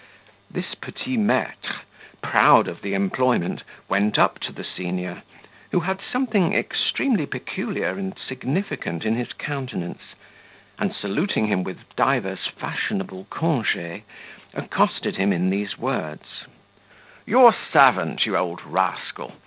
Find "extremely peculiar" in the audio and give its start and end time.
6.55-7.89